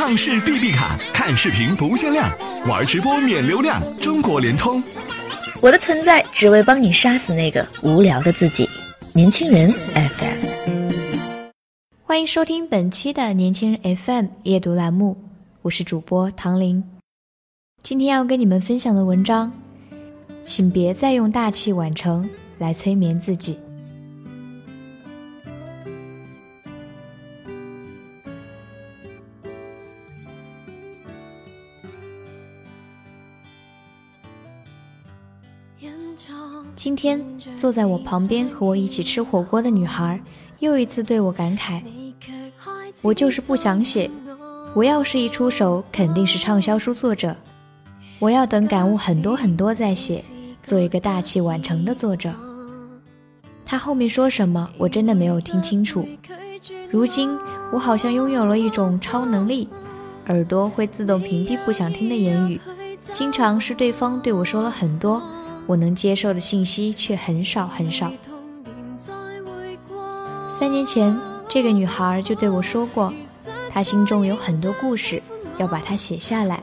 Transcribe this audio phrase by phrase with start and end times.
[0.00, 2.26] 畅视 B B 卡，看视频不限量，
[2.66, 4.82] 玩直播免流量，中国联通。
[5.60, 8.66] 我的存在只为帮你杀死那个无聊的自己。
[9.12, 10.88] 年轻人 FM，
[12.02, 15.18] 欢迎收听本期的年轻人 FM 夜读栏目，
[15.60, 16.82] 我是主播唐玲。
[17.82, 19.52] 今天要跟你们分享的文章，
[20.42, 22.26] 请别再用大器晚成
[22.56, 23.58] 来催眠自己。
[36.76, 37.22] 今天
[37.56, 40.20] 坐在我旁边和我一起吃火锅的女孩，
[40.58, 41.82] 又一次对我感慨
[43.02, 44.10] ：“我就是不想写，
[44.74, 47.34] 我要是一出手，肯定是畅销书作者。
[48.18, 50.22] 我要等感悟很多很多再写，
[50.62, 52.32] 做一个大器晚成的作者。”
[53.64, 56.06] 他后面说什么，我真的没有听清楚。
[56.90, 57.30] 如今
[57.72, 59.68] 我好像拥有了一种超能力，
[60.26, 62.60] 耳朵会自动屏蔽不想听的言语，
[63.00, 65.22] 经常是对方对我说了很多。
[65.70, 68.10] 我能接受的信息却很少很少。
[70.58, 71.16] 三年前，
[71.48, 73.14] 这个女孩就对我说过，
[73.70, 75.22] 她心中有很多故事，
[75.58, 76.60] 要把它写下来，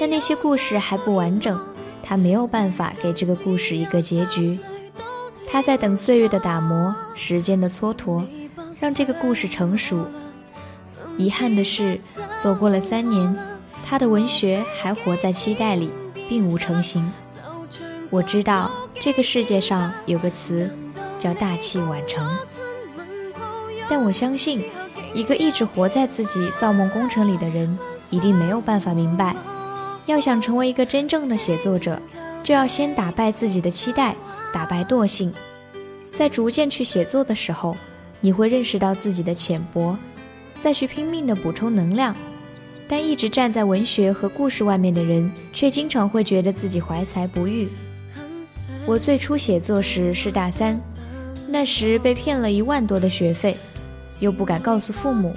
[0.00, 1.60] 但那些故事还不完整，
[2.02, 4.58] 她没有办法给这个故事一个结局。
[5.46, 8.24] 她在等岁月的打磨，时间的蹉跎，
[8.80, 10.06] 让这个故事成熟。
[11.18, 12.00] 遗憾的是，
[12.42, 13.36] 走过了三年，
[13.84, 15.90] 她的文学还活在期待里，
[16.26, 17.06] 并无成型。
[18.10, 20.68] 我知道这个世界上有个词
[21.16, 22.28] 叫大器晚成，
[23.88, 24.64] 但我相信，
[25.14, 27.78] 一个一直活在自己造梦工程里的人，
[28.10, 29.36] 一定没有办法明白，
[30.06, 32.02] 要想成为一个真正的写作者，
[32.42, 34.16] 就要先打败自己的期待，
[34.52, 35.32] 打败惰性，
[36.12, 37.76] 在逐渐去写作的时候，
[38.20, 39.96] 你会认识到自己的浅薄，
[40.58, 42.12] 再去拼命的补充能量。
[42.88, 47.68] 但一直站在文学和故事外面的人，却经常会觉得自己怀才不遇。
[48.86, 50.80] 我最初写作时是大三，
[51.46, 53.56] 那时被骗了一万多的学费，
[54.18, 55.34] 又不敢告诉父母，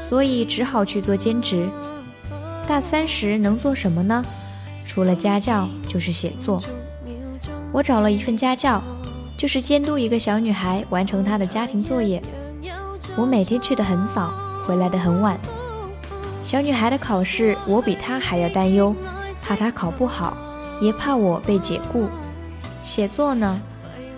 [0.00, 1.68] 所以只好去做兼职。
[2.66, 4.24] 大三时能做什么呢？
[4.86, 6.62] 除了家教就是写作。
[7.72, 8.82] 我找了一份家教，
[9.36, 12.20] 就是监督一个小女孩完成她的家庭作业。
[13.16, 14.32] 我每天去得很早，
[14.64, 15.38] 回来的很晚。
[16.42, 18.94] 小女孩的考试，我比她还要担忧，
[19.44, 20.36] 怕她考不好，
[20.80, 22.06] 也怕我被解雇。
[22.88, 23.60] 写作呢？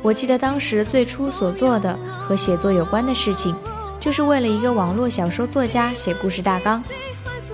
[0.00, 3.52] 我记得当时最初所做的和写作有关的事情，
[3.98, 6.80] 就是为了一个网络小说作家写故事大纲。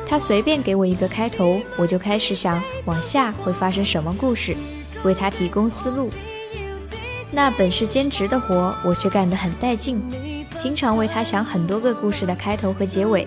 [0.07, 4.55] 他随便给我一个开头，我就开始想往下会发生什么故事，
[5.05, 6.11] 为他提供思路。
[7.33, 9.99] 那本是兼职的活，我却干得很带劲，
[10.59, 13.27] 经常为他想很多个故事的开头和结尾。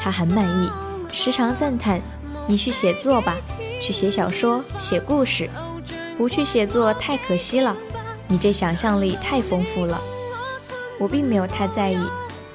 [0.00, 0.70] 他很满意，
[1.12, 2.00] 时常赞叹
[2.46, 3.36] ：“你去写作吧，
[3.82, 5.50] 去写小说，写故事。”
[6.16, 7.76] 不去写作太可惜了，
[8.28, 10.00] 你这想象力太丰富了。
[10.98, 11.98] 我并没有太在意，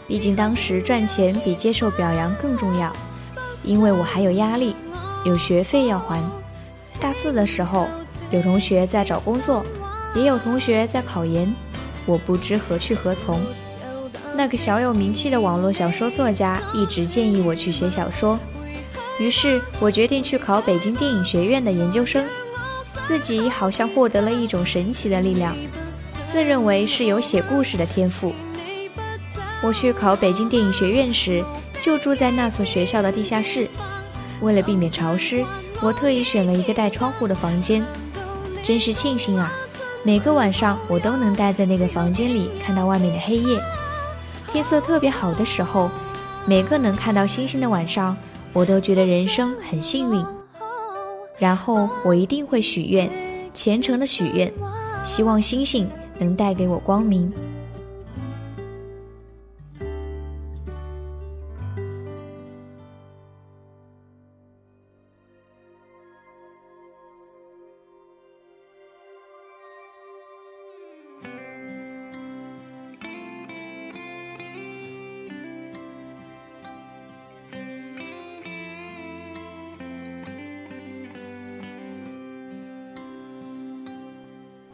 [0.08, 2.92] 毕竟当时赚钱比接受表扬更重要，
[3.64, 4.76] 因为我还有压力，
[5.26, 6.22] 有学费要还。
[7.00, 7.88] 大四的时候，
[8.32, 9.64] 有同学在找工作，
[10.16, 11.54] 也有同学在考研，
[12.06, 13.40] 我不知何去何从。
[14.36, 18.40] 那个小有名气的网络小说作家一直建议我去写小说，
[19.20, 22.26] 于是我决定去考北京电影学院的研究生。
[23.08, 25.56] 自己好像获得了一种神奇的力量，
[26.32, 28.34] 自认为是有写故事的天赋。
[29.62, 31.44] 我去考北京电影学院时，
[31.82, 33.68] 就住在那所学校的地下室。
[34.42, 35.44] 为了避免潮湿，
[35.82, 37.84] 我特意选了一个带窗户的房间。
[38.64, 39.52] 真是庆幸啊！
[40.04, 43.60] 每个晚上我都能待在那个房间里，看到外面的黑夜。
[44.52, 45.90] 天色特别好的时候，
[46.46, 48.16] 每个能看到星星的晚上，
[48.54, 50.39] 我都觉得人生很幸运。
[51.40, 53.10] 然后我一定会许愿，
[53.54, 54.52] 虔诚的许愿，
[55.04, 55.88] 希望星星
[56.20, 57.32] 能带给我光明。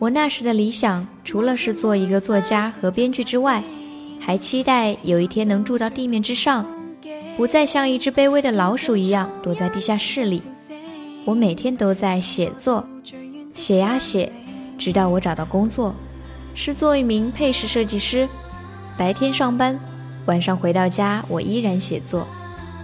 [0.05, 3.63] 我那时的理想，除了是做一个作家和编剧之外，
[4.19, 6.63] 还期待有一天能住到地面之上，
[7.35, 10.43] 不再像一只卑微的老鼠一样躲在地下室里。
[11.25, 12.87] 我每天都在写作，
[13.55, 14.31] 写呀写，
[14.77, 15.91] 直到我找到工作，
[16.53, 18.29] 是做一名配饰设计师。
[18.95, 19.75] 白天上班，
[20.27, 22.27] 晚上回到家，我依然写作。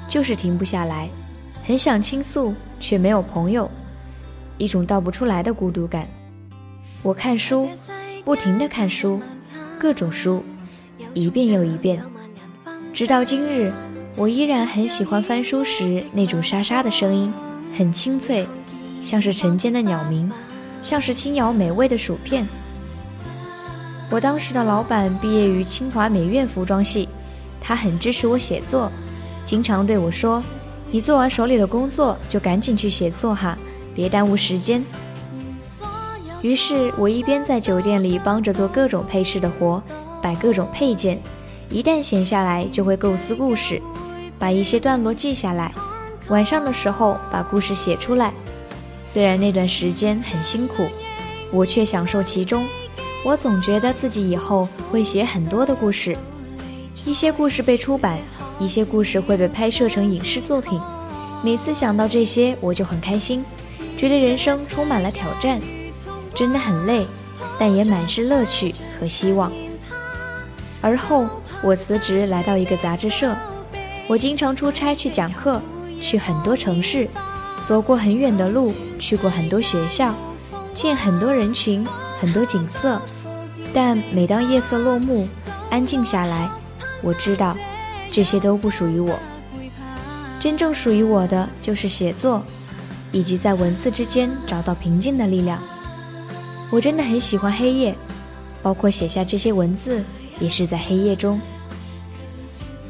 [0.07, 1.07] 就是停不下来，
[1.63, 3.69] 很想倾诉，却没有朋友，
[4.57, 6.07] 一种道不出来的孤独感。
[7.03, 7.67] 我看书，
[8.23, 9.19] 不停地看书，
[9.79, 10.43] 各种书，
[11.15, 11.99] 一遍又一遍，
[12.93, 13.73] 直到今日，
[14.15, 17.33] 我依然很喜欢翻书时那种沙沙的声音，
[17.75, 18.47] 很清脆，
[19.01, 20.31] 像是晨间的鸟鸣，
[20.79, 22.47] 像是轻咬美味的薯片。
[24.11, 27.09] 我当时的老板毕业于清华美院服装系，
[27.59, 28.91] 他很支持我写作，
[29.43, 30.43] 经常对我说
[30.91, 33.57] ：“你做完手里的工作就赶紧去写作哈，
[33.95, 34.83] 别耽误时间。”
[36.41, 39.81] 于是，我一边在酒店里帮着做各种配饰的活，
[40.21, 41.21] 摆各种配件，
[41.69, 43.79] 一旦闲下来就会构思故事，
[44.39, 45.71] 把一些段落记下来，
[46.29, 48.33] 晚上的时候把故事写出来。
[49.05, 50.87] 虽然那段时间很辛苦，
[51.51, 52.65] 我却享受其中。
[53.23, 56.17] 我总觉得自己以后会写很多的故事，
[57.05, 58.17] 一些故事被出版，
[58.59, 60.81] 一些故事会被拍摄成影视作品。
[61.43, 63.45] 每次想到这些，我就很开心，
[63.95, 65.61] 觉得人生充满了挑战，
[66.33, 67.05] 真的很累，
[67.59, 69.51] 但也满是乐趣和希望。
[70.81, 71.27] 而后，
[71.61, 73.35] 我辞职来到一个杂志社，
[74.07, 75.61] 我经常出差去讲课，
[76.01, 77.07] 去很多城市，
[77.67, 80.13] 走过很远的路，去过很多学校，
[80.73, 81.85] 见很多人群。
[82.19, 83.01] 很多景色，
[83.73, 85.27] 但每当夜色落幕，
[85.71, 86.47] 安静下来，
[87.01, 87.57] 我知道，
[88.11, 89.17] 这些都不属于我。
[90.39, 92.43] 真正属于我的就是写作，
[93.11, 95.59] 以及在文字之间找到平静的力量。
[96.71, 97.93] 我真的很喜欢黑夜，
[98.63, 100.03] 包括写下这些文字，
[100.39, 101.39] 也是在黑夜中。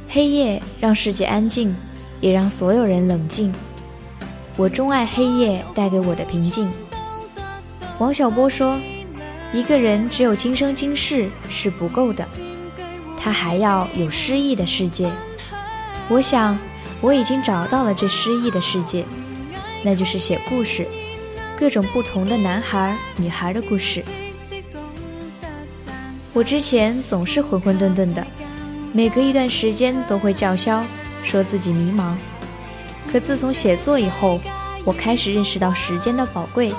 [0.07, 1.75] 黑夜让世界安静，
[2.21, 3.53] 也让所有人冷静。
[4.55, 6.71] 我钟爱黑夜带给我的平静。
[7.99, 8.79] 王小波说。
[9.53, 12.25] 一个人只有今生今世是不够的，
[13.17, 15.11] 他还要有诗意的世界。
[16.07, 16.57] 我想，
[17.01, 19.03] 我已经找到了这诗意的世界，
[19.83, 20.87] 那就是写故事，
[21.61, 24.03] 各种不同的男孩、女孩的故事。
[26.33, 28.25] 我之前总是混混沌沌的，
[28.91, 30.83] 每隔一段时间都会叫嚣，
[31.23, 32.15] 说自己迷茫。
[33.11, 34.39] 可自从写作以后，
[34.83, 36.73] 我开始认识到时间的宝贵。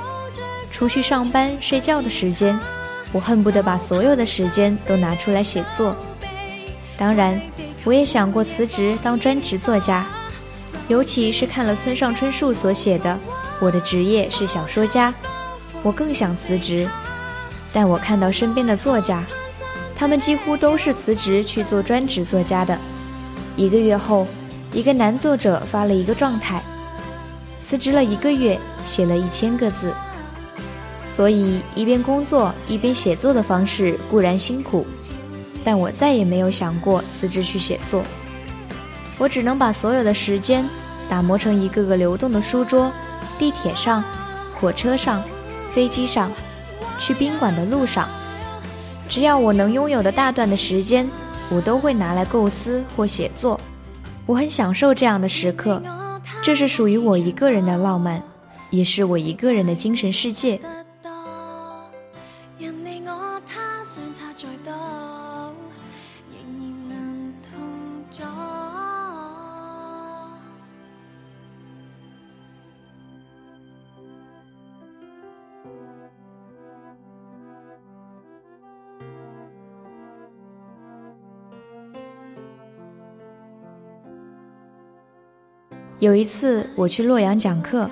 [0.69, 2.59] 除去上班睡觉的时间，
[3.13, 5.97] 我恨不得把所有的时间都拿出来写作。
[6.97, 7.41] 当然，
[7.85, 10.05] 我也想过辞职当专职作家，
[10.89, 13.11] 尤其是看了村上春树所写的
[13.63, 15.13] 《我的职业是小说家》，
[15.85, 16.89] 我更想辞职。
[17.73, 19.25] 但我看到身边的作家，
[19.95, 22.77] 他们几乎都是辞职去做专职作家的。
[23.55, 24.27] 一个月后，
[24.73, 26.61] 一个男作者发了一个状态：
[27.61, 29.95] 辞职了一个月，写了一千个字。
[31.05, 34.85] 所以，一边工作一边写作的方式固然辛苦，
[35.63, 38.03] 但我再也没有想过辞职去写作。
[39.19, 40.69] 我只能把所有的时间
[41.09, 42.91] 打磨成一个个流动的书桌，
[43.43, 44.05] 地铁上、
[44.55, 45.21] 火车上、
[45.73, 46.31] 飞机上、
[47.01, 48.09] 去宾馆的路上，
[49.09, 51.11] 只要我能拥有的大段的时间，
[51.51, 53.61] 我都会拿来构思或写作。
[54.27, 55.83] 我很享受这样的时刻，
[56.41, 58.23] 这是属于我一个人的浪漫，
[58.71, 60.61] 也是我一个人的精神世界。
[86.03, 87.89] 有一次我去洛阳讲课，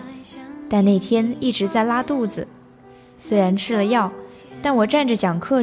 [0.69, 2.45] 但那天一直在拉肚子。
[3.17, 4.11] 虽然吃了药，
[4.61, 5.59] 但我站着讲课时。